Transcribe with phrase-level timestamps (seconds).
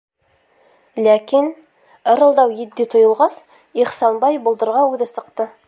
[1.07, 1.51] Ләкин...
[2.13, 3.37] ырылдау етди тойолғас,
[3.85, 5.49] Ихсанбай болдорға үҙе сыҡты.